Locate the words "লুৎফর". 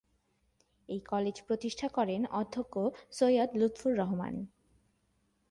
3.55-3.91